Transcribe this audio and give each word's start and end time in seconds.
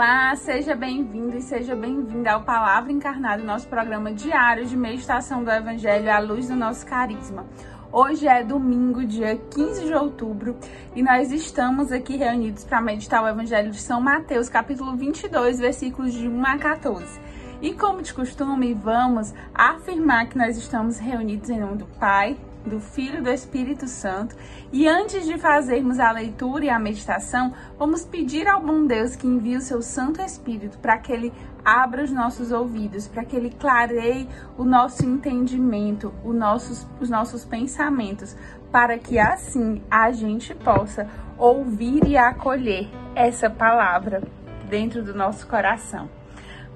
Olá, 0.00 0.34
seja 0.34 0.74
bem-vindo 0.74 1.36
e 1.36 1.42
seja 1.42 1.76
bem-vinda 1.76 2.32
ao 2.32 2.42
Palavra 2.42 2.90
Encarnada, 2.90 3.42
nosso 3.42 3.68
programa 3.68 4.10
diário 4.10 4.64
de 4.64 4.74
meditação 4.74 5.44
do 5.44 5.50
Evangelho 5.50 6.10
à 6.10 6.18
luz 6.18 6.48
do 6.48 6.56
nosso 6.56 6.86
carisma. 6.86 7.44
Hoje 7.92 8.26
é 8.26 8.42
domingo, 8.42 9.04
dia 9.04 9.36
15 9.36 9.84
de 9.84 9.92
outubro, 9.92 10.56
e 10.96 11.02
nós 11.02 11.30
estamos 11.30 11.92
aqui 11.92 12.16
reunidos 12.16 12.64
para 12.64 12.80
meditar 12.80 13.22
o 13.22 13.28
Evangelho 13.28 13.70
de 13.70 13.78
São 13.78 14.00
Mateus, 14.00 14.48
capítulo 14.48 14.96
22, 14.96 15.58
versículos 15.58 16.14
de 16.14 16.26
1 16.26 16.46
a 16.46 16.56
14. 16.56 17.20
E 17.60 17.74
como 17.74 18.00
de 18.00 18.14
costume, 18.14 18.72
vamos 18.72 19.34
afirmar 19.54 20.30
que 20.30 20.38
nós 20.38 20.56
estamos 20.56 20.98
reunidos 20.98 21.50
em 21.50 21.60
nome 21.60 21.76
do 21.76 21.86
Pai, 21.98 22.38
do 22.64 22.80
Filho 22.80 23.18
e 23.18 23.22
do 23.22 23.30
Espírito 23.30 23.86
Santo. 23.88 24.36
E 24.72 24.86
antes 24.86 25.24
de 25.26 25.38
fazermos 25.38 25.98
a 25.98 26.10
leitura 26.10 26.64
e 26.64 26.70
a 26.70 26.78
meditação, 26.78 27.52
vamos 27.78 28.04
pedir 28.04 28.46
ao 28.46 28.60
bom 28.60 28.86
Deus 28.86 29.16
que 29.16 29.26
envie 29.26 29.56
o 29.56 29.60
seu 29.60 29.82
Santo 29.82 30.20
Espírito 30.20 30.78
para 30.78 30.98
que 30.98 31.12
ele 31.12 31.32
abra 31.64 32.02
os 32.02 32.10
nossos 32.10 32.52
ouvidos, 32.52 33.06
para 33.06 33.24
que 33.24 33.36
ele 33.36 33.50
clareie 33.50 34.28
o 34.56 34.64
nosso 34.64 35.04
entendimento, 35.04 36.12
os 36.24 36.34
nossos, 36.34 36.86
os 37.00 37.10
nossos 37.10 37.44
pensamentos, 37.44 38.36
para 38.70 38.98
que 38.98 39.18
assim 39.18 39.82
a 39.90 40.10
gente 40.12 40.54
possa 40.54 41.08
ouvir 41.36 42.06
e 42.06 42.16
acolher 42.16 42.88
essa 43.14 43.50
palavra 43.50 44.22
dentro 44.68 45.02
do 45.02 45.14
nosso 45.14 45.46
coração. 45.46 46.08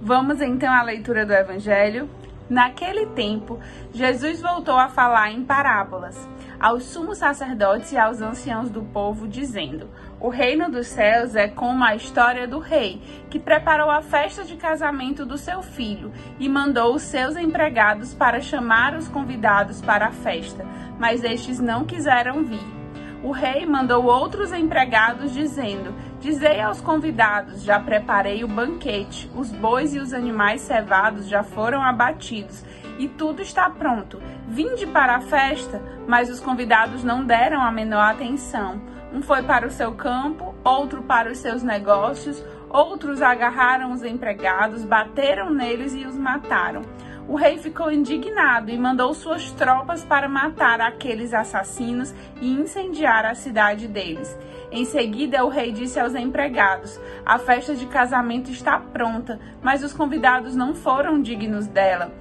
Vamos 0.01 0.41
então 0.41 0.73
à 0.73 0.83
leitura 0.83 1.25
do 1.25 1.33
Evangelho. 1.33 2.09
Naquele 2.49 3.07
tempo, 3.07 3.59
Jesus 3.93 4.43
voltou 4.43 4.77
a 4.77 4.89
falar 4.89 5.33
em 5.33 5.43
parábolas 5.45 6.29
aos 6.61 6.85
sumos 6.85 7.19
sacerdotes 7.19 7.93
e 7.93 7.99
aos 7.99 8.21
anciãos 8.21 8.71
do 8.71 8.83
povo, 8.83 9.27
dizendo: 9.27 9.89
O 10.21 10.29
reino 10.29 10.71
dos 10.71 10.87
céus 10.87 11.35
é 11.35 11.49
como 11.49 11.83
a 11.83 11.97
história 11.97 12.47
do 12.47 12.59
rei, 12.59 13.01
que 13.31 13.39
preparou 13.39 13.91
a 13.91 14.03
festa 14.03 14.45
de 14.45 14.57
casamento 14.57 15.25
do 15.25 15.39
seu 15.39 15.63
filho 15.63 16.13
e 16.39 16.49
mandou 16.49 16.95
os 16.95 17.03
seus 17.03 17.37
empregados 17.37 18.15
para 18.15 18.41
chamar 18.41 18.95
os 18.95 19.09
convidados 19.09 19.81
para 19.81 20.09
a 20.09 20.13
festa, 20.13 20.67
mas 20.99 21.25
estes 21.25 21.59
não 21.59 21.85
quiseram 21.85 22.45
vir. 22.45 22.85
O 23.23 23.31
rei 23.31 23.65
mandou 23.65 24.05
outros 24.05 24.53
empregados, 24.53 25.33
dizendo: 25.33 25.95
Dizei 26.25 26.59
aos 26.59 26.81
convidados: 26.81 27.63
Já 27.63 27.79
preparei 27.79 28.43
o 28.45 28.49
banquete, 28.49 29.31
os 29.37 29.53
bois 29.53 29.95
e 29.95 29.99
os 29.99 30.15
animais 30.15 30.63
cevados 30.63 31.29
já 31.29 31.43
foram 31.43 31.83
abatidos, 31.83 32.65
e 32.99 33.07
tudo 33.07 33.43
está 33.43 33.69
pronto. 33.69 34.23
Vinde 34.49 34.87
para 34.87 35.17
a 35.17 35.21
festa, 35.21 35.83
mas 36.09 36.31
os 36.31 36.41
convidados 36.41 37.05
não 37.05 37.27
deram 37.27 37.61
a 37.61 37.71
menor 37.71 38.13
atenção. 38.13 38.81
Um 39.13 39.21
foi 39.21 39.43
para 39.43 39.67
o 39.67 39.71
seu 39.71 39.93
campo, 39.93 40.55
outro 40.65 41.03
para 41.03 41.31
os 41.31 41.37
seus 41.37 41.63
negócios, 41.63 42.43
outros 42.71 43.21
agarraram 43.21 43.93
os 43.93 44.03
empregados, 44.03 44.83
bateram 44.83 45.51
neles 45.51 45.93
e 45.93 46.07
os 46.07 46.17
mataram. 46.17 46.81
O 47.27 47.37
rei 47.37 47.57
ficou 47.57 47.91
indignado 47.91 48.71
e 48.71 48.79
mandou 48.79 49.15
suas 49.15 49.51
tropas 49.53 50.05
para 50.05 50.29
matar 50.29 50.81
aqueles 50.81 51.33
assassinos 51.33 52.15
e 52.41 52.53
incendiar 52.53 53.25
a 53.25 53.35
cidade 53.35 53.89
deles. 53.89 54.37
Em 54.71 54.85
seguida, 54.85 55.43
o 55.43 55.49
rei 55.49 55.73
disse 55.73 55.99
aos 55.99 56.15
empregados: 56.15 57.01
A 57.25 57.39
festa 57.39 57.75
de 57.75 57.87
casamento 57.87 58.51
está 58.51 58.79
pronta, 58.79 59.41
mas 59.63 59.83
os 59.83 59.95
convidados 59.95 60.55
não 60.55 60.75
foram 60.75 61.21
dignos 61.23 61.67
dela. 61.67 62.13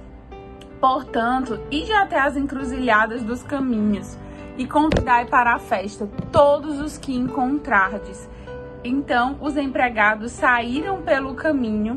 Portanto, 0.80 1.60
ide 1.70 1.92
até 1.92 2.18
as 2.18 2.36
encruzilhadas 2.36 3.22
dos 3.22 3.42
caminhos 3.42 4.18
e 4.56 4.66
convidai 4.66 5.26
para 5.26 5.54
a 5.54 5.58
festa 5.58 6.08
todos 6.32 6.80
os 6.80 6.96
que 6.96 7.14
encontrardes. 7.14 8.28
Então 8.82 9.36
os 9.40 9.56
empregados 9.56 10.32
saíram 10.32 11.02
pelo 11.02 11.34
caminho 11.34 11.96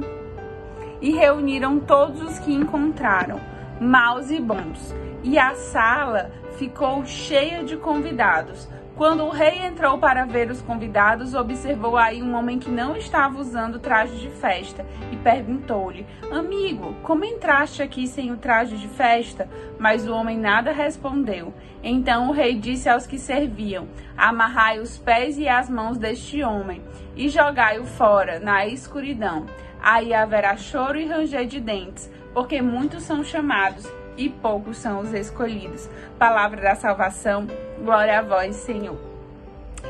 e 1.01 1.11
reuniram 1.11 1.79
todos 1.79 2.21
os 2.21 2.39
que 2.39 2.53
encontraram, 2.53 3.39
maus 3.79 4.31
e 4.31 4.39
bons. 4.39 4.95
E 5.23 5.37
a 5.37 5.55
sala 5.55 6.31
ficou 6.57 7.05
cheia 7.05 7.63
de 7.63 7.77
convidados. 7.77 8.67
Quando 8.97 9.23
o 9.25 9.29
rei 9.29 9.59
entrou 9.59 9.99
para 9.99 10.25
ver 10.25 10.49
os 10.49 10.59
convidados, 10.59 11.35
observou 11.35 11.95
aí 11.95 12.23
um 12.23 12.33
homem 12.33 12.57
que 12.57 12.71
não 12.71 12.97
estava 12.97 13.39
usando 13.39 13.77
traje 13.77 14.17
de 14.17 14.27
festa 14.27 14.83
e 15.11 15.15
perguntou-lhe: 15.17 16.03
Amigo, 16.31 16.95
como 17.03 17.23
entraste 17.23 17.83
aqui 17.83 18.07
sem 18.07 18.31
o 18.31 18.37
traje 18.37 18.75
de 18.75 18.87
festa? 18.87 19.47
Mas 19.77 20.07
o 20.07 20.13
homem 20.15 20.35
nada 20.35 20.71
respondeu. 20.71 21.53
Então 21.83 22.29
o 22.29 22.31
rei 22.31 22.55
disse 22.55 22.89
aos 22.89 23.05
que 23.05 23.19
serviam: 23.19 23.87
Amarrai 24.17 24.79
os 24.79 24.97
pés 24.97 25.37
e 25.37 25.47
as 25.47 25.69
mãos 25.69 25.99
deste 25.99 26.41
homem 26.41 26.81
e 27.15 27.29
jogai-o 27.29 27.85
fora, 27.85 28.39
na 28.39 28.65
escuridão 28.65 29.45
aí 29.79 30.13
haverá 30.13 30.57
choro 30.57 30.99
e 30.99 31.05
ranger 31.05 31.45
de 31.45 31.59
dentes, 31.59 32.11
porque 32.33 32.61
muitos 32.61 33.03
são 33.03 33.23
chamados 33.23 33.87
e 34.17 34.29
poucos 34.29 34.77
são 34.77 34.99
os 34.99 35.13
escolhidos. 35.13 35.89
Palavra 36.17 36.61
da 36.61 36.75
salvação, 36.75 37.47
glória 37.79 38.19
a 38.19 38.21
vós, 38.21 38.55
Senhor. 38.55 38.97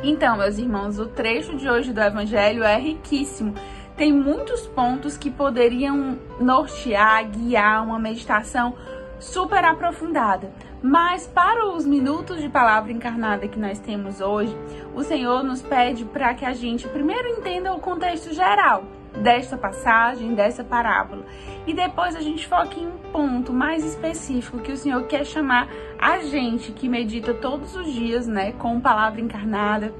Então, 0.03 0.37
meus 0.37 0.57
irmãos, 0.57 0.99
o 0.99 1.07
trecho 1.07 1.55
de 1.55 1.69
hoje 1.69 1.93
do 1.93 2.01
Evangelho 2.01 2.63
é 2.63 2.77
riquíssimo. 2.77 3.55
Tem 3.95 4.13
muitos 4.13 4.67
pontos 4.67 5.17
que 5.17 5.31
poderiam 5.31 6.19
nortear, 6.39 7.27
guiar 7.29 7.83
uma 7.83 7.97
meditação 7.97 8.75
super 9.19 9.65
aprofundada. 9.65 10.51
Mas 10.83 11.25
para 11.25 11.67
os 11.69 11.85
minutos 11.85 12.39
de 12.39 12.49
palavra 12.49 12.91
encarnada 12.91 13.47
que 13.47 13.57
nós 13.57 13.79
temos 13.79 14.21
hoje, 14.21 14.55
o 14.93 15.03
Senhor 15.03 15.43
nos 15.43 15.61
pede 15.63 16.05
para 16.05 16.35
que 16.35 16.45
a 16.45 16.53
gente 16.53 16.87
primeiro 16.87 17.27
entenda 17.29 17.73
o 17.73 17.79
contexto 17.79 18.31
geral 18.33 18.83
desta 19.21 19.57
passagem, 19.57 20.33
dessa 20.33 20.63
parábola. 20.63 21.25
E 21.65 21.73
depois 21.73 22.15
a 22.15 22.21
gente 22.21 22.47
foca 22.47 22.79
em 22.79 22.87
um 22.87 22.97
ponto 23.11 23.51
mais 23.53 23.83
específico 23.83 24.59
que 24.59 24.71
o 24.71 24.77
Senhor 24.77 25.03
quer 25.07 25.25
chamar 25.25 25.67
a 25.99 26.19
gente 26.19 26.71
que 26.71 26.87
medita 26.87 27.33
todos 27.33 27.75
os 27.75 27.91
dias, 27.91 28.27
né, 28.27 28.53
com 28.53 28.79
palavra 28.79 29.19
encarnada, 29.19 29.93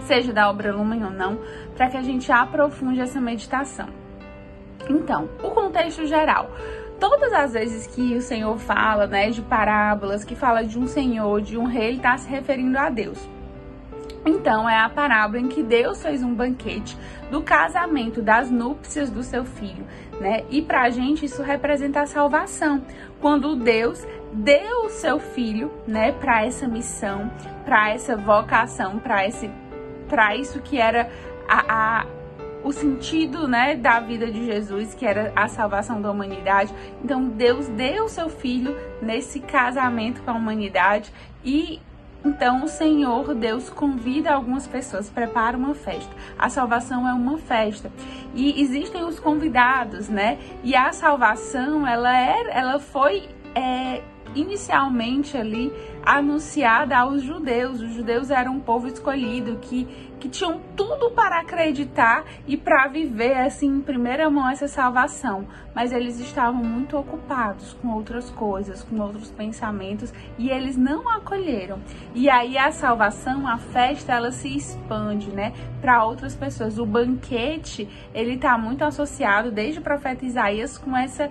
seja 0.00 0.32
da 0.32 0.48
obra 0.48 0.74
Lumen 0.74 1.04
ou 1.04 1.10
não, 1.10 1.38
para 1.76 1.88
que 1.88 1.96
a 1.96 2.02
gente 2.02 2.30
aprofunde 2.30 3.00
essa 3.00 3.20
meditação. 3.20 3.88
Então, 4.88 5.28
o 5.42 5.50
contexto 5.50 6.06
geral. 6.06 6.50
Todas 6.98 7.32
as 7.32 7.52
vezes 7.52 7.86
que 7.86 8.14
o 8.14 8.22
Senhor 8.22 8.56
fala, 8.58 9.06
né, 9.06 9.28
de 9.30 9.42
parábolas, 9.42 10.24
que 10.24 10.34
fala 10.34 10.64
de 10.64 10.78
um 10.78 10.86
Senhor, 10.86 11.42
de 11.42 11.58
um 11.58 11.64
rei, 11.64 11.88
ele 11.88 11.96
está 11.98 12.16
se 12.16 12.28
referindo 12.28 12.78
a 12.78 12.88
Deus. 12.88 13.35
Então, 14.26 14.68
é 14.68 14.76
a 14.76 14.88
parábola 14.88 15.40
em 15.40 15.46
que 15.46 15.62
Deus 15.62 16.02
fez 16.02 16.22
um 16.22 16.34
banquete 16.34 16.98
do 17.30 17.42
casamento, 17.42 18.20
das 18.20 18.50
núpcias 18.50 19.08
do 19.08 19.22
seu 19.22 19.44
filho, 19.44 19.86
né? 20.20 20.44
E 20.50 20.60
pra 20.60 20.90
gente 20.90 21.24
isso 21.24 21.42
representa 21.42 22.00
a 22.00 22.06
salvação. 22.06 22.82
Quando 23.20 23.54
Deus 23.54 24.04
deu 24.32 24.86
o 24.86 24.90
seu 24.90 25.18
filho, 25.18 25.72
né, 25.86 26.12
para 26.12 26.44
essa 26.44 26.66
missão, 26.66 27.30
para 27.64 27.90
essa 27.90 28.16
vocação, 28.16 28.98
para 28.98 29.26
esse 29.26 29.50
para 30.08 30.36
isso 30.36 30.60
que 30.60 30.78
era 30.78 31.10
a, 31.48 32.00
a 32.00 32.06
o 32.62 32.72
sentido, 32.72 33.46
né, 33.46 33.76
da 33.76 34.00
vida 34.00 34.26
de 34.26 34.44
Jesus, 34.44 34.92
que 34.92 35.06
era 35.06 35.32
a 35.36 35.46
salvação 35.46 36.02
da 36.02 36.10
humanidade. 36.10 36.74
Então 37.02 37.28
Deus 37.28 37.68
deu 37.68 38.06
o 38.06 38.08
seu 38.08 38.28
filho 38.28 38.76
nesse 39.00 39.38
casamento 39.38 40.20
com 40.22 40.32
a 40.32 40.34
humanidade 40.34 41.12
e 41.44 41.80
então 42.26 42.64
o 42.64 42.68
Senhor 42.68 43.34
Deus 43.34 43.70
convida 43.70 44.32
algumas 44.32 44.66
pessoas, 44.66 45.08
prepara 45.08 45.56
uma 45.56 45.74
festa. 45.74 46.10
A 46.38 46.48
salvação 46.48 47.08
é 47.08 47.12
uma 47.12 47.38
festa. 47.38 47.90
E 48.34 48.60
existem 48.60 49.04
os 49.04 49.20
convidados, 49.20 50.08
né? 50.08 50.38
E 50.62 50.74
a 50.74 50.92
salvação, 50.92 51.86
ela 51.86 52.14
é, 52.16 52.44
ela 52.50 52.78
foi 52.78 53.28
é, 53.54 54.02
inicialmente 54.36 55.36
ali 55.36 55.72
anunciada 56.04 56.96
aos 56.96 57.22
judeus. 57.22 57.80
Os 57.80 57.92
judeus 57.92 58.30
eram 58.30 58.54
um 58.54 58.60
povo 58.60 58.86
escolhido 58.86 59.58
que, 59.60 59.84
que 60.20 60.28
tinham 60.28 60.60
tudo 60.76 61.10
para 61.10 61.40
acreditar 61.40 62.24
e 62.46 62.56
para 62.56 62.86
viver 62.86 63.36
assim 63.38 63.66
em 63.66 63.80
primeira 63.80 64.30
mão 64.30 64.48
essa 64.48 64.68
salvação, 64.68 65.48
mas 65.74 65.92
eles 65.92 66.20
estavam 66.20 66.62
muito 66.62 66.96
ocupados 66.96 67.72
com 67.82 67.88
outras 67.88 68.30
coisas, 68.30 68.84
com 68.84 69.00
outros 69.00 69.30
pensamentos 69.32 70.14
e 70.38 70.48
eles 70.48 70.76
não 70.76 71.08
acolheram. 71.08 71.80
E 72.14 72.30
aí 72.30 72.56
a 72.56 72.70
salvação, 72.70 73.48
a 73.48 73.58
festa, 73.58 74.12
ela 74.12 74.30
se 74.30 74.56
expande, 74.56 75.30
né, 75.30 75.52
para 75.80 76.04
outras 76.04 76.36
pessoas. 76.36 76.78
O 76.78 76.86
banquete, 76.86 77.88
ele 78.14 78.34
está 78.34 78.56
muito 78.56 78.84
associado 78.84 79.50
desde 79.50 79.80
o 79.80 79.82
profeta 79.82 80.24
Isaías 80.24 80.78
com 80.78 80.96
essa 80.96 81.30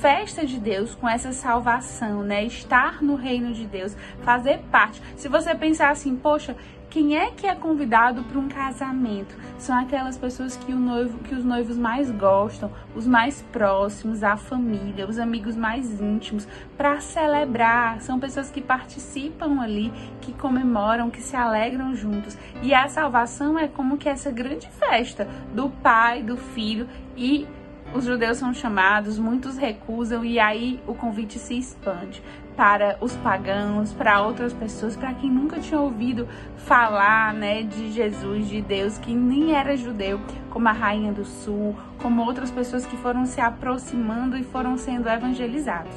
festa 0.00 0.46
de 0.46 0.58
Deus, 0.58 0.94
com 0.94 1.06
essa 1.06 1.30
salvação, 1.30 2.22
né? 2.22 2.42
Estar 2.44 3.02
no 3.02 3.16
reino 3.16 3.52
de 3.52 3.66
Deus, 3.66 3.94
fazer 4.22 4.58
parte. 4.70 5.02
Se 5.14 5.28
você 5.28 5.54
pensar 5.54 5.90
assim, 5.90 6.16
poxa, 6.16 6.56
Quem 6.90 7.16
é 7.16 7.30
que 7.30 7.46
é 7.46 7.54
convidado 7.54 8.24
para 8.24 8.36
um 8.36 8.48
casamento? 8.48 9.32
São 9.58 9.78
aquelas 9.78 10.18
pessoas 10.18 10.56
que, 10.56 10.72
o 10.72 10.76
noivo, 10.76 11.18
que 11.20 11.36
os 11.36 11.44
noivos 11.44 11.78
mais 11.78 12.10
gostam, 12.10 12.68
os 12.96 13.06
mais 13.06 13.42
próximos, 13.52 14.24
a 14.24 14.36
família, 14.36 15.06
os 15.06 15.16
amigos 15.16 15.54
mais 15.54 16.00
íntimos, 16.00 16.48
para 16.76 16.98
celebrar. 17.00 18.00
São 18.00 18.18
pessoas 18.18 18.50
que 18.50 18.60
participam 18.60 19.60
ali, 19.60 19.92
que 20.20 20.32
comemoram, 20.32 21.10
que 21.10 21.22
se 21.22 21.36
alegram 21.36 21.94
juntos. 21.94 22.36
E 22.60 22.74
a 22.74 22.88
salvação 22.88 23.56
é 23.56 23.68
como 23.68 23.96
que 23.96 24.08
essa 24.08 24.32
grande 24.32 24.68
festa 24.70 25.28
do 25.54 25.70
pai, 25.70 26.24
do 26.24 26.36
filho 26.36 26.88
e 27.16 27.46
os 27.92 28.04
judeus 28.04 28.38
são 28.38 28.54
chamados, 28.54 29.18
muitos 29.18 29.56
recusam 29.56 30.24
e 30.24 30.38
aí 30.38 30.80
o 30.86 30.94
convite 30.94 31.38
se 31.38 31.58
expande 31.58 32.22
para 32.56 32.98
os 33.00 33.16
pagãos, 33.16 33.92
para 33.92 34.22
outras 34.22 34.52
pessoas, 34.52 34.96
para 34.96 35.14
quem 35.14 35.30
nunca 35.30 35.58
tinha 35.58 35.80
ouvido 35.80 36.28
falar, 36.56 37.32
né, 37.32 37.62
de 37.62 37.90
Jesus, 37.90 38.48
de 38.48 38.60
Deus, 38.60 38.98
que 38.98 39.14
nem 39.14 39.54
era 39.54 39.76
judeu, 39.76 40.20
como 40.50 40.68
a 40.68 40.72
rainha 40.72 41.12
do 41.12 41.24
sul, 41.24 41.74
como 42.00 42.22
outras 42.22 42.50
pessoas 42.50 42.84
que 42.84 42.96
foram 42.98 43.24
se 43.26 43.40
aproximando 43.40 44.36
e 44.36 44.44
foram 44.44 44.76
sendo 44.76 45.08
evangelizados. 45.08 45.94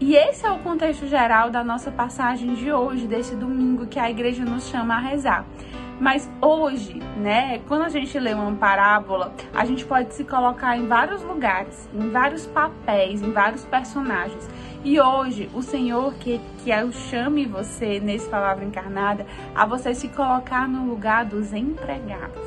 E 0.00 0.14
esse 0.14 0.46
é 0.46 0.50
o 0.50 0.60
contexto 0.60 1.08
geral 1.08 1.50
da 1.50 1.64
nossa 1.64 1.90
passagem 1.90 2.54
de 2.54 2.70
hoje, 2.70 3.08
desse 3.08 3.34
domingo 3.34 3.86
que 3.86 3.98
a 3.98 4.08
igreja 4.08 4.44
nos 4.44 4.68
chama 4.68 4.94
a 4.94 5.00
rezar. 5.00 5.44
Mas 6.00 6.30
hoje, 6.40 7.00
né, 7.16 7.60
quando 7.66 7.82
a 7.82 7.88
gente 7.88 8.16
lê 8.18 8.32
uma 8.32 8.52
parábola, 8.52 9.32
a 9.52 9.64
gente 9.64 9.84
pode 9.84 10.14
se 10.14 10.24
colocar 10.24 10.76
em 10.76 10.86
vários 10.86 11.22
lugares, 11.22 11.88
em 11.92 12.10
vários 12.10 12.46
papéis, 12.46 13.20
em 13.20 13.32
vários 13.32 13.64
personagens. 13.64 14.48
E 14.84 15.00
hoje, 15.00 15.50
o 15.52 15.60
Senhor 15.60 16.14
que, 16.14 16.40
que 16.62 16.70
eu 16.70 16.92
chame 16.92 17.46
você 17.46 17.98
nesse 17.98 18.28
palavra 18.28 18.64
encarnada 18.64 19.26
a 19.54 19.66
você 19.66 19.92
se 19.92 20.08
colocar 20.08 20.68
no 20.68 20.88
lugar 20.88 21.24
dos 21.24 21.52
empregados. 21.52 22.46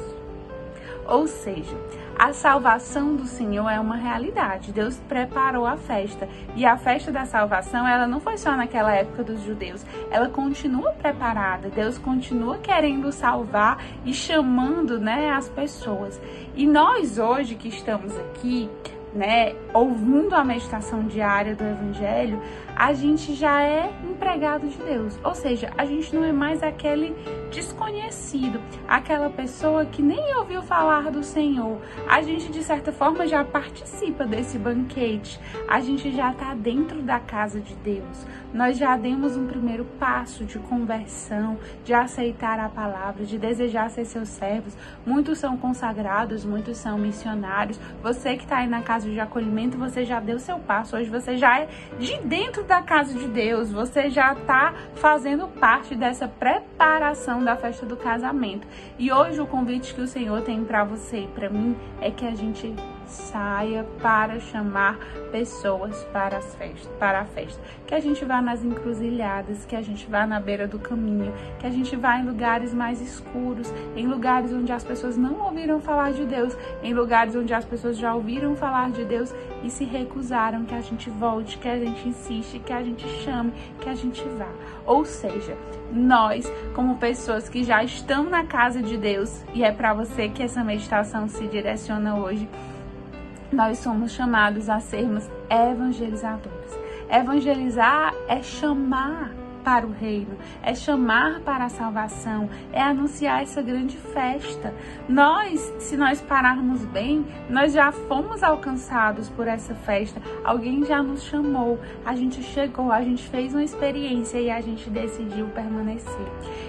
Ou 1.06 1.28
seja, 1.28 1.76
a 2.18 2.34
salvação 2.34 3.16
do 3.16 3.26
Senhor 3.26 3.70
é 3.70 3.80
uma 3.80 3.96
realidade. 3.96 4.72
Deus 4.72 5.00
preparou 5.08 5.66
a 5.66 5.78
festa. 5.78 6.28
E 6.56 6.66
a 6.66 6.78
festa 6.78 7.12
da 7.12 7.26
salvação, 7.26 7.88
ela 7.88 8.08
não 8.08 8.20
foi 8.20 8.38
só 8.38 8.56
naquela 8.56 8.94
época 8.94 9.24
dos 9.24 9.44
judeus. 9.44 9.86
Ela 10.12 10.30
continua 10.30 10.92
preparada. 10.92 11.70
Deus 11.70 11.98
continua 11.98 12.58
querendo 12.58 13.12
salvar 13.12 13.84
e 14.06 14.14
chamando, 14.14 15.00
né, 15.00 15.32
as 15.32 15.50
pessoas. 15.50 16.22
E 16.56 16.68
nós 16.68 17.18
hoje 17.18 17.56
que 17.56 17.70
estamos 17.70 18.16
aqui, 18.18 18.70
né, 19.14 19.56
ouvindo 19.74 20.36
a 20.36 20.44
meditação 20.44 21.04
diária 21.08 21.56
do 21.56 21.64
Evangelho, 21.64 22.42
a 22.76 22.94
gente 22.94 23.34
já 23.34 23.62
é 23.62 23.92
empregado 24.22 24.68
de 24.68 24.78
Deus. 24.78 25.20
Ou 25.24 25.34
seja, 25.34 25.72
a 25.76 25.84
gente 25.84 26.16
não 26.16 26.24
é 26.24 26.32
mais 26.32 26.62
aquele 26.62 27.16
desconhecido, 27.50 28.62
aquela 28.88 29.30
pessoa 29.32 29.84
que 29.84 30.02
nem 30.02 30.36
ouviu 30.36 30.62
falar 30.62 31.12
do 31.12 31.24
Senhor. 31.24 31.82
A 32.08 32.22
gente, 32.22 32.52
de 32.52 32.64
certa 32.64 32.92
forma, 32.92 33.26
já 33.26 33.44
participa 33.44 34.24
desse 34.26 34.60
banquete, 34.60 35.40
a 35.68 35.80
gente 35.80 36.16
já 36.16 36.32
está 36.32 36.54
dentro 36.54 37.02
da 37.02 37.20
casa 37.20 37.60
de 37.60 37.74
Deus. 37.76 38.28
Nós 38.54 38.78
já 38.78 38.96
demos 38.96 39.38
um 39.38 39.48
primeiro 39.48 39.86
passo 40.00 40.46
de 40.46 40.60
conversão, 40.60 41.58
de 41.84 41.94
aceitar 41.94 42.60
a 42.60 42.70
palavra, 42.70 43.26
de 43.26 43.38
desejar 43.38 43.90
ser 43.90 44.06
seus 44.06 44.30
servos. 44.30 44.78
Muitos 45.06 45.40
são 45.40 45.58
consagrados, 45.58 46.46
muitos 46.46 46.78
são 46.78 46.98
missionários. 46.98 47.80
Você 48.04 48.36
que 48.36 48.44
está 48.44 48.58
aí 48.58 48.68
na 48.68 48.82
casa 48.82 49.10
de 49.10 49.20
acolhimento, 49.20 49.78
você 49.78 50.06
já 50.06 50.20
deu 50.20 50.38
seu 50.38 50.60
passo. 50.60 50.96
Hoje 50.98 51.10
você 51.10 51.38
já 51.38 51.60
é 51.60 51.70
de 51.98 52.20
dentro 52.20 52.64
da 52.64 52.82
casa 52.82 53.18
de 53.18 53.28
Deus, 53.28 53.72
você 53.72 54.11
já 54.12 54.34
está 54.34 54.74
fazendo 54.96 55.48
parte 55.48 55.96
dessa 55.96 56.28
preparação 56.28 57.44
da 57.44 57.56
festa 57.56 57.86
do 57.86 57.96
casamento. 57.96 58.68
E 59.00 59.12
hoje 59.12 59.40
o 59.42 59.48
convite 59.48 59.94
que 59.94 60.02
o 60.02 60.08
Senhor 60.08 60.42
tem 60.42 60.64
para 60.64 60.84
você 60.84 61.22
e 61.22 61.28
para 61.28 61.50
mim 61.50 61.76
é 62.00 62.12
que 62.12 62.26
a 62.26 62.36
gente 62.36 62.76
saia 63.08 63.86
para 64.02 64.40
chamar 64.40 64.98
pessoas 65.32 66.04
para, 66.12 66.38
as 66.38 66.56
festas, 66.56 66.90
para 67.00 67.22
a 67.22 67.26
festa. 67.26 67.62
Que 67.86 67.96
a 67.96 68.00
gente 68.00 68.24
vá 68.26 68.42
nas 68.42 68.64
encruzilhadas, 68.64 69.66
que 69.66 69.76
a 69.76 69.82
gente 69.82 70.10
vá 70.10 70.26
na 70.26 70.40
beira 70.40 70.68
do 70.68 70.80
caminho, 70.80 71.34
que 71.60 71.68
a 71.68 71.70
gente 71.70 71.96
vá 71.96 72.18
em 72.18 72.26
lugares 72.26 72.74
mais 72.74 73.02
escuros, 73.02 73.72
em 73.96 74.08
lugares 74.08 74.52
onde 74.54 74.72
as 74.72 74.84
pessoas 74.84 75.18
não 75.18 75.40
ouviram 75.46 75.80
falar 75.80 76.14
de 76.14 76.26
Deus, 76.26 76.56
em 76.82 76.94
lugares 76.94 77.36
onde 77.36 77.54
as 77.54 77.66
pessoas 77.66 77.98
já 77.98 78.14
ouviram 78.14 78.56
falar 78.56 78.92
de 78.92 79.04
Deus 79.06 79.34
e 79.64 79.70
se 79.70 79.84
recusaram, 79.84 80.66
que 80.66 80.76
a 80.76 80.82
gente 80.82 81.10
volte, 81.10 81.58
que 81.58 81.68
a 81.68 81.78
gente 81.78 82.08
insiste, 82.08 82.60
que 82.60 82.74
a 82.74 82.84
gente 82.84 83.08
chame, 83.24 83.54
que 83.80 83.90
a 83.90 83.96
gente 83.96 84.24
vá. 84.38 84.50
Ou 84.86 85.06
seja, 85.06 85.58
nós, 85.92 86.52
como 86.74 86.98
pessoas 86.98 87.50
que 87.50 87.64
já 87.64 87.84
estão 87.84 88.24
na 88.24 88.46
casa 88.46 88.82
de 88.82 88.98
Deus, 88.98 89.44
e 89.54 89.64
é 89.64 89.72
para 89.72 89.94
você 89.94 90.30
que 90.30 90.42
essa 90.42 90.64
meditação 90.64 91.28
se 91.28 91.46
direciona 91.48 92.16
hoje, 92.16 92.48
nós 93.52 93.80
somos 93.80 94.12
chamados 94.12 94.70
a 94.70 94.80
sermos 94.80 95.30
evangelizadores. 95.50 96.80
Evangelizar 97.10 98.14
é 98.28 98.42
chamar 98.42 99.32
para 99.64 99.86
o 99.86 99.92
reino, 99.92 100.38
é 100.62 100.74
chamar 100.74 101.40
para 101.42 101.66
a 101.66 101.70
salvação, 101.70 102.50
é 102.72 102.82
anunciar 102.82 103.44
essa 103.44 103.62
grande 103.62 103.98
festa. 103.98 104.74
Nós, 105.08 105.60
se 105.80 105.96
nós 105.96 106.22
pararmos 106.22 106.84
bem, 106.86 107.26
nós 107.50 107.74
já 107.74 107.92
fomos 107.92 108.44
alcançados 108.44 109.30
por 109.30 109.48
essa 109.48 109.74
festa. 109.76 110.22
Alguém 110.44 110.84
já 110.84 111.02
nos 111.02 111.24
chamou, 111.24 111.80
a 112.06 112.16
gente 112.16 112.42
chegou, 112.42 112.92
a 112.92 113.02
gente 113.02 113.28
fez 113.30 113.54
uma 113.54 113.64
experiência 113.64 114.40
e 114.40 114.50
a 114.50 114.62
gente 114.62 114.90
decidiu 114.90 115.48
permanecer. 115.48 116.28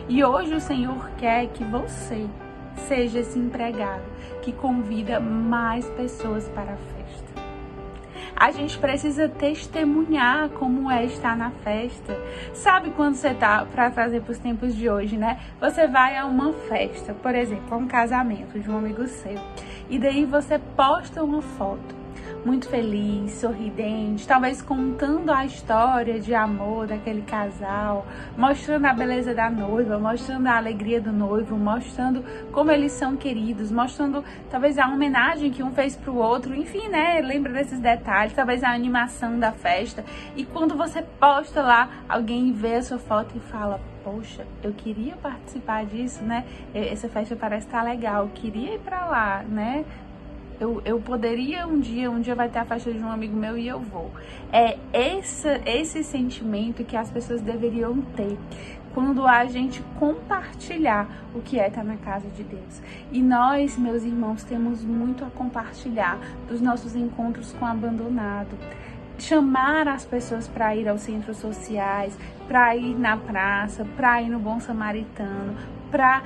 E 0.08 0.23
hoje 0.23 0.55
o 0.55 0.61
Senhor 0.61 1.11
quer 1.17 1.46
que 1.49 1.64
você 1.64 2.26
seja 2.80 3.20
esse 3.20 3.38
empregado 3.38 4.02
que 4.42 4.52
convida 4.52 5.20
mais 5.20 5.88
pessoas 5.90 6.48
para 6.48 6.72
a 6.72 6.76
festa. 6.76 7.32
A 8.34 8.50
gente 8.50 8.76
precisa 8.78 9.28
testemunhar 9.28 10.48
como 10.50 10.90
é 10.90 11.04
estar 11.04 11.36
na 11.36 11.50
festa. 11.50 12.19
Sabe 12.52 12.90
quando 12.90 13.14
você 13.14 13.32
tá 13.34 13.64
para 13.64 13.90
trazer 13.90 14.22
para 14.22 14.32
os 14.32 14.38
tempos 14.38 14.74
de 14.74 14.90
hoje, 14.90 15.16
né? 15.16 15.38
Você 15.60 15.86
vai 15.86 16.16
a 16.16 16.26
uma 16.26 16.52
festa, 16.52 17.14
por 17.14 17.34
exemplo, 17.34 17.74
a 17.74 17.76
um 17.76 17.86
casamento 17.86 18.58
de 18.58 18.69
um 18.69 18.78
amigo 18.78 19.06
seu, 19.06 19.38
e 19.88 19.98
daí 19.98 20.24
você 20.24 20.58
posta 20.58 21.22
uma 21.22 21.42
foto 21.42 22.01
muito 22.44 22.68
feliz, 22.68 23.32
sorridente, 23.32 24.26
talvez 24.26 24.60
contando 24.60 25.30
a 25.30 25.44
história 25.44 26.18
de 26.18 26.34
amor 26.34 26.88
daquele 26.88 27.22
casal, 27.22 28.06
mostrando 28.36 28.84
a 28.86 28.92
beleza 28.92 29.32
da 29.32 29.48
noiva, 29.48 29.98
mostrando 29.98 30.48
a 30.48 30.56
alegria 30.56 31.00
do 31.00 31.12
noivo, 31.12 31.56
mostrando 31.56 32.24
como 32.50 32.70
eles 32.70 32.92
são 32.92 33.16
queridos, 33.16 33.70
mostrando 33.70 34.24
talvez 34.50 34.78
a 34.78 34.88
homenagem 34.88 35.50
que 35.50 35.62
um 35.62 35.72
fez 35.72 35.94
pro 35.94 36.16
outro, 36.16 36.54
enfim, 36.54 36.88
né? 36.88 37.20
Lembra 37.20 37.52
desses 37.52 37.78
detalhes, 37.78 38.32
talvez 38.32 38.64
a 38.64 38.72
animação 38.72 39.38
da 39.38 39.52
festa. 39.52 40.04
E 40.34 40.44
quando 40.44 40.76
você 40.76 41.02
posta 41.02 41.62
lá, 41.62 41.88
alguém 42.08 42.52
vê 42.52 42.74
a 42.74 42.82
sua 42.82 42.98
foto 42.98 43.36
e 43.36 43.40
fala: 43.40 43.80
Poxa, 44.02 44.44
eu 44.62 44.72
queria 44.72 45.14
participar 45.17 45.84
disso, 45.86 46.24
né? 46.24 46.44
Essa 46.74 47.08
festa 47.08 47.36
parece 47.36 47.67
estar 47.67 47.84
tá 47.84 47.84
legal, 47.84 48.28
queria 48.34 48.74
ir 48.74 48.81
para 48.81 49.06
lá, 49.06 49.44
né? 49.48 49.84
Eu, 50.62 50.81
eu 50.84 51.00
poderia 51.00 51.66
um 51.66 51.81
dia, 51.81 52.08
um 52.08 52.20
dia 52.20 52.36
vai 52.36 52.48
ter 52.48 52.60
a 52.60 52.64
festa 52.64 52.92
de 52.92 53.00
um 53.00 53.10
amigo 53.10 53.36
meu 53.36 53.58
e 53.58 53.66
eu 53.66 53.81
vou. 53.81 54.12
É 54.52 54.78
esse, 54.92 55.48
esse 55.66 56.04
sentimento 56.04 56.84
que 56.84 56.96
as 56.96 57.10
pessoas 57.10 57.40
deveriam 57.40 58.00
ter 58.16 58.38
quando 58.94 59.26
a 59.26 59.44
gente 59.46 59.82
compartilhar 59.98 61.08
o 61.34 61.40
que 61.40 61.58
é 61.58 61.66
estar 61.66 61.82
na 61.82 61.96
casa 61.96 62.28
de 62.28 62.44
Deus. 62.44 62.81
E 63.10 63.20
nós, 63.20 63.76
meus 63.76 64.04
irmãos, 64.04 64.44
temos 64.44 64.84
muito 64.84 65.24
a 65.24 65.31
compartilhar 65.31 66.20
dos 66.46 66.60
nossos 66.60 66.94
encontros 66.94 67.52
com 67.54 67.64
o 67.64 67.69
abandonado. 67.69 68.56
Chamar 69.19 69.88
as 69.88 70.04
pessoas 70.04 70.46
para 70.46 70.76
ir 70.76 70.88
aos 70.88 71.00
centros 71.00 71.38
sociais, 71.38 72.16
para 72.46 72.76
ir 72.76 72.94
na 72.96 73.16
praça, 73.16 73.84
para 73.96 74.22
ir 74.22 74.28
no 74.28 74.38
Bom 74.38 74.60
Samaritano, 74.60 75.56
para 75.90 76.22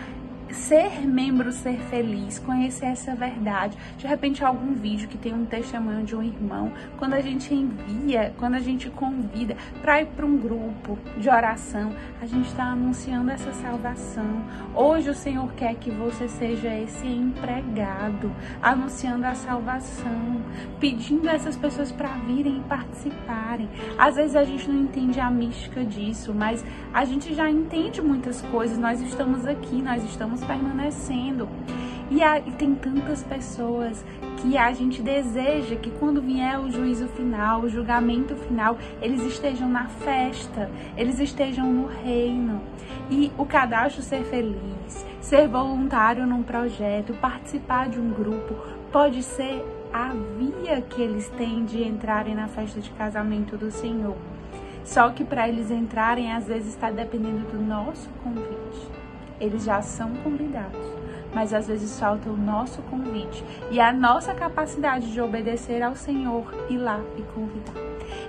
ser 0.53 1.07
membro, 1.07 1.53
ser 1.53 1.79
feliz, 1.91 2.39
conhecer 2.39 2.87
essa 2.87 3.15
verdade. 3.15 3.77
De 3.99 4.07
repente, 4.07 4.45
algum 4.45 4.75
vídeo 4.75 5.09
que 5.09 5.19
tem 5.19 5.35
um 5.35 5.45
testemunho 5.45 6.05
de 6.05 6.15
um 6.15 6.23
irmão, 6.23 6.73
quando 6.99 7.15
a 7.15 7.21
gente 7.21 7.53
envia, 7.55 8.33
quando 8.39 8.55
a 8.55 8.61
gente 8.61 8.89
convida 8.91 9.57
para 9.81 10.03
ir 10.03 10.07
para 10.07 10.27
um 10.27 10.37
grupo 10.37 10.99
de 11.19 11.29
oração, 11.29 11.93
a 12.21 12.27
gente 12.27 12.47
está 12.47 12.65
anunciando 12.65 13.31
essa 13.31 13.53
salvação. 13.53 14.45
Hoje, 14.75 15.11
o 15.11 15.15
Senhor 15.15 15.53
quer 15.55 15.75
que 15.75 15.91
você 15.91 16.29
seja 16.29 16.73
esse 16.75 17.07
empregado, 17.07 18.31
anunciando 18.63 19.27
a 19.27 19.35
salvação, 19.35 20.43
pedindo 20.79 21.29
essas 21.29 21.57
pessoas 21.57 21.91
para 21.91 22.09
virem 22.27 22.59
e 22.59 22.69
participarem. 22.69 23.69
Às 23.99 24.17
vezes, 24.17 24.37
a 24.37 24.45
gente 24.45 24.69
não 24.71 24.83
entende 24.83 25.21
a 25.21 25.31
mística 25.31 25.85
disso, 25.85 26.35
mas 26.35 26.65
a 26.93 27.05
gente 27.05 27.35
já 27.35 27.51
entende 27.51 28.01
muitas 28.01 28.41
coisas. 28.43 28.79
Nós 28.79 29.01
estamos 29.01 29.47
aqui, 29.47 29.83
nós 29.83 30.05
estamos 30.05 30.36
permanecendo. 30.45 31.49
E, 32.11 32.23
há, 32.23 32.39
e 32.39 32.53
tem 32.53 32.75
tantas 32.75 33.23
pessoas 33.25 34.05
que 34.37 34.57
a 34.57 34.73
gente 34.73 35.03
deseja 35.03 35.75
que 35.75 35.91
quando 35.91 36.23
vier 36.23 36.59
o 36.61 36.71
juízo 36.71 37.09
final, 37.09 37.63
o 37.63 37.69
julgamento 37.69 38.37
final, 38.37 38.79
eles 39.03 39.23
estejam 39.23 39.69
na 39.69 39.87
festa, 39.87 40.71
eles 40.97 41.19
estejam 41.19 41.67
no 41.73 41.87
reino. 41.87 42.61
E 43.11 43.33
o 43.37 43.45
cadastro 43.45 44.03
ser 44.03 44.25
feliz, 44.25 45.05
ser 45.21 45.49
voluntário 45.49 46.27
num 46.27 46.43
projeto, 46.43 47.13
participar 47.15 47.89
de 47.89 47.99
um 47.99 48.11
grupo, 48.11 48.55
pode 48.93 49.23
ser 49.23 49.65
a 49.93 50.13
via 50.39 50.81
que 50.83 51.03
eles 51.03 51.29
têm 51.31 51.65
de 51.65 51.83
entrarem 51.83 52.35
na 52.35 52.47
festa 52.47 52.81
de 52.81 52.91
casamento 52.91 53.57
do 53.57 53.71
Senhor. 53.71 54.17
Só 54.85 55.11
que 55.11 55.25
para 55.25 55.49
eles 55.49 55.71
entrarem, 55.71 56.33
às 56.33 56.47
vezes 56.47 56.69
está 56.69 56.91
dependendo 56.91 57.51
do 57.51 57.61
nosso 57.61 58.09
convite. 58.23 58.96
Eles 59.41 59.65
já 59.65 59.83
são 59.83 60.15
convidados, 60.17 60.81
mas 61.35 61.53
às 61.53 61.67
vezes 61.67 61.99
falta 61.99 62.29
o 62.31 62.37
nosso 62.37 62.83
convite 62.83 63.45
e 63.71 63.81
a 63.81 63.93
nossa 63.93 64.35
capacidade 64.35 65.13
de 65.13 65.21
obedecer 65.21 65.83
ao 65.83 65.95
Senhor 65.95 66.45
ir 66.71 66.79
lá 66.79 67.01
e 67.17 67.23
convidar. 67.23 67.75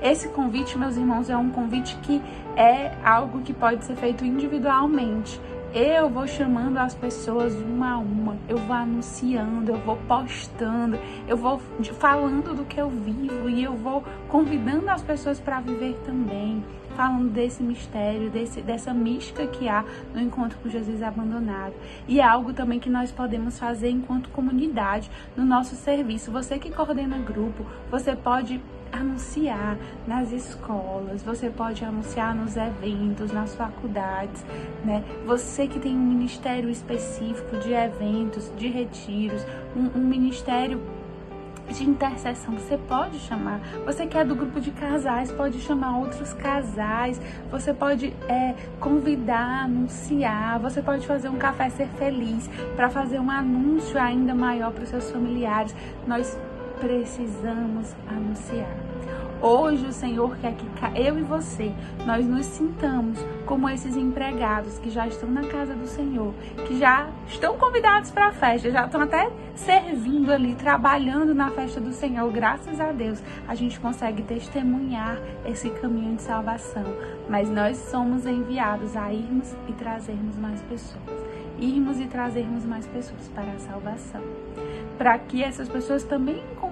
Esse 0.02 0.30
convite, 0.30 0.78
meus 0.78 0.98
irmãos, 0.98 1.30
é 1.30 1.38
um 1.38 1.50
convite 1.50 1.96
que 1.98 2.22
é 2.56 2.92
algo 3.04 3.42
que 3.42 3.54
pode 3.54 3.86
ser 3.86 3.96
feito 3.96 4.26
individualmente, 4.26 5.40
eu 5.74 6.10
vou 6.10 6.26
chamando 6.26 6.78
as 6.78 6.96
pessoas 6.96 7.54
uma 7.54 7.94
a 7.94 7.98
uma, 7.98 8.38
eu 8.48 8.58
vou 8.58 8.76
anunciando, 8.76 9.72
eu 9.72 9.78
vou 9.78 9.98
postando, 10.08 10.98
eu 11.28 11.36
vou 11.36 11.60
falando 12.00 12.56
do 12.56 12.64
que 12.64 12.80
eu 12.80 12.90
vivo 12.90 13.50
e 13.50 13.64
eu 13.64 13.74
vou 13.74 14.04
convidando 14.30 14.90
as 14.90 15.04
pessoas 15.04 15.40
para 15.40 15.60
viver 15.60 15.96
também, 16.06 16.64
falando 16.98 17.30
desse 17.32 17.62
mistério, 17.62 18.32
desse, 18.32 18.60
dessa 18.60 18.92
mística 18.92 19.46
que 19.46 19.70
há 19.70 19.86
no 20.16 20.20
encontro 20.20 20.58
com 20.58 20.68
Jesus 20.68 21.04
abandonado. 21.04 21.76
E 22.08 22.20
é 22.20 22.24
algo 22.24 22.54
também 22.54 22.80
que 22.80 22.90
nós 22.90 23.12
podemos 23.12 23.60
fazer 23.60 23.92
enquanto 23.92 24.30
comunidade, 24.32 25.12
no 25.36 25.46
nosso 25.46 25.76
serviço. 25.76 26.32
Você 26.32 26.58
que 26.58 26.72
coordena 26.72 27.20
grupo, 27.20 27.64
você 27.92 28.16
pode 28.16 28.60
anunciar 28.92 29.78
nas 30.08 30.32
escolas, 30.32 31.22
você 31.22 31.52
pode 31.52 31.86
anunciar 31.86 32.34
nos 32.34 32.58
eventos, 32.58 33.32
nas 33.32 33.54
faculdades, 33.54 34.44
né? 34.84 35.04
Você 35.26 35.68
que 35.68 35.80
tem 35.80 35.94
um 35.94 36.04
ministério 36.04 36.70
específico 36.70 37.58
de 37.58 37.74
eventos, 37.74 38.52
de 38.58 38.70
retiros, 38.70 39.46
um, 39.76 40.00
um 40.00 40.04
ministério 40.04 40.82
de 41.74 41.84
intercessão, 41.84 42.54
você 42.54 42.78
pode 42.78 43.20
chamar. 43.20 43.60
Você 43.86 44.06
que 44.08 44.18
é 44.18 44.24
do 44.24 44.36
grupo 44.36 44.60
de 44.60 44.72
casais, 44.72 45.32
pode 45.32 45.60
chamar 45.60 45.98
outros 45.98 46.34
casais. 46.34 47.22
Você 47.52 47.74
pode 47.74 48.14
é, 48.28 48.56
convidar, 48.80 49.64
anunciar. 49.66 50.60
Você 50.60 50.82
pode 50.82 51.06
fazer 51.06 51.30
um 51.30 51.38
café 51.38 51.70
ser 51.70 51.88
feliz 51.90 52.50
para 52.76 52.90
fazer 52.90 53.20
um 53.20 53.30
anúncio 53.30 54.00
ainda 54.00 54.34
maior 54.34 54.72
para 54.72 54.84
os 54.84 54.90
seus 54.90 55.12
familiares. 55.12 55.76
Nós 56.06 56.38
precisamos 56.80 57.96
anunciar. 58.08 58.87
Hoje 59.42 59.86
o 59.86 59.92
Senhor 59.92 60.36
quer 60.38 60.56
que 60.56 60.66
eu 61.00 61.20
e 61.20 61.22
você, 61.22 61.72
nós 62.08 62.26
nos 62.26 62.46
sintamos 62.48 63.20
como 63.46 63.70
esses 63.70 63.96
empregados 63.96 64.80
que 64.80 64.90
já 64.90 65.08
estão 65.08 65.30
na 65.30 65.44
casa 65.44 65.76
do 65.76 65.86
Senhor, 65.86 66.34
que 66.66 66.80
já 66.80 67.08
estão 67.28 67.56
convidados 67.56 68.10
para 68.10 68.28
a 68.28 68.32
festa, 68.32 68.72
já 68.72 68.86
estão 68.86 69.02
até 69.02 69.30
servindo 69.54 70.32
ali, 70.32 70.56
trabalhando 70.56 71.36
na 71.36 71.52
festa 71.52 71.80
do 71.80 71.94
Senhor. 71.94 72.32
Graças 72.32 72.80
a 72.80 72.92
Deus, 72.92 73.22
a 73.48 73.54
gente 73.54 73.80
consegue 73.80 74.24
testemunhar 74.24 75.20
esse 75.46 75.70
caminho 75.70 76.16
de 76.16 76.24
salvação. 76.24 76.86
Mas 77.30 77.48
nós 77.48 77.78
somos 77.78 78.26
enviados 78.26 78.96
a 78.96 79.14
irmos 79.14 79.56
e 79.68 79.74
trazermos 79.74 80.36
mais 80.36 80.62
pessoas 80.64 81.38
irmos 81.60 82.00
e 82.00 82.06
trazermos 82.06 82.66
mais 82.66 82.86
pessoas 82.86 83.28
para 83.34 83.52
a 83.52 83.60
salvação, 83.60 84.22
para 84.98 85.18
que 85.18 85.44
essas 85.44 85.68
pessoas 85.68 86.04
também 86.04 86.44
encontrem 86.52 86.67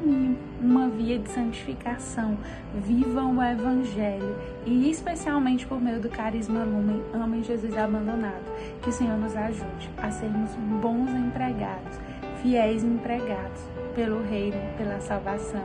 caminho, 0.00 0.38
uma 0.60 0.88
via 0.88 1.18
de 1.18 1.30
santificação, 1.30 2.36
vivam 2.74 3.36
o 3.36 3.42
Evangelho 3.42 4.36
e, 4.66 4.90
especialmente 4.90 5.66
por 5.66 5.80
meio 5.80 6.00
do 6.00 6.08
carisma 6.08 6.64
Lumen, 6.64 7.02
amem 7.12 7.42
Jesus 7.42 7.76
abandonado. 7.76 8.44
Que 8.82 8.88
o 8.88 8.92
Senhor 8.92 9.18
nos 9.18 9.36
ajude 9.36 9.90
a 9.98 10.10
sermos 10.10 10.50
bons 10.80 11.10
empregados, 11.10 11.98
fiéis 12.42 12.82
empregados 12.82 13.62
pelo 13.94 14.22
Reino, 14.22 14.56
pela 14.76 15.00
salvação, 15.00 15.62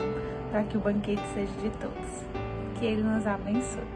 para 0.52 0.64
que 0.64 0.78
o 0.78 0.82
banquete 0.82 1.24
seja 1.34 1.54
de 1.62 1.70
todos. 1.78 2.24
Que 2.80 2.86
Ele 2.86 3.04
nos 3.04 3.26
abençoe. 3.26 3.95